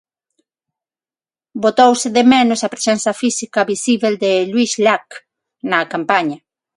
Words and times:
Botouse 1.63 2.07
de 2.15 2.23
menos 2.33 2.59
a 2.61 2.71
presenza 2.73 3.11
física, 3.21 3.67
visíbel 3.73 4.13
de 4.23 4.31
Lluis 4.51 4.71
Llach 4.83 5.11
na 5.69 5.79
campaña. 5.93 6.37